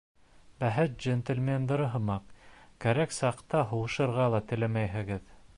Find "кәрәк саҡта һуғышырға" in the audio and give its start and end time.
2.87-4.29